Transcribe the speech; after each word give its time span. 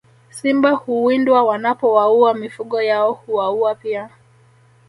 Simba 0.29 0.69
huwindwa 0.71 1.43
wanapowaua 1.43 2.33
mifugo 2.33 2.81
yao 2.81 3.13
hwauwa 3.13 3.75
pia 3.75 4.09